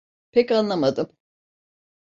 Pek 0.31 0.51
anlamadım. 0.51 1.17